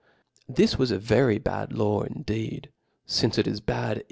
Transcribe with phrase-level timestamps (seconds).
[0.49, 2.71] (•^'u'uie This was a very bad law indeed,
[3.05, 3.99] fince it is bad